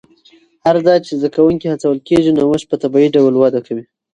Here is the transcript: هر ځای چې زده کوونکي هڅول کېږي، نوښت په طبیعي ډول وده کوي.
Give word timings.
هر 0.65 0.75
ځای 0.85 0.99
چې 1.05 1.11
زده 1.19 1.29
کوونکي 1.35 1.67
هڅول 1.69 1.97
کېږي، 2.07 2.31
نوښت 2.37 2.67
په 2.69 2.75
طبیعي 2.83 3.09
ډول 3.15 3.33
وده 3.37 3.59
کوي. 3.67 3.83